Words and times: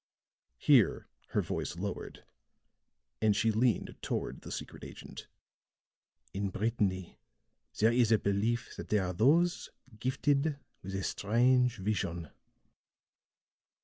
Here 0.57 1.07
her 1.27 1.43
voice 1.43 1.75
lowered 1.75 2.25
and 3.21 3.35
she 3.35 3.51
leaned 3.51 3.95
toward 4.01 4.41
the 4.41 4.51
secret 4.51 4.83
agent. 4.83 5.27
"In 6.33 6.49
Brittany 6.49 7.19
there 7.77 7.91
is 7.93 8.11
a 8.11 8.17
belief 8.17 8.75
that 8.77 8.87
there 8.89 9.05
are 9.05 9.13
those 9.13 9.69
gifted 9.99 10.57
with 10.81 10.95
a 10.95 11.03
strange 11.03 11.77
vision. 11.77 12.31